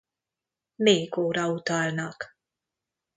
[0.75, 2.35] Nékóra utalnak.